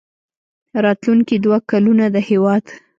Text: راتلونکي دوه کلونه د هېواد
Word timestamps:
راتلونکي 0.85 1.35
دوه 1.45 1.57
کلونه 1.71 2.05
د 2.15 2.17
هېواد 2.29 2.63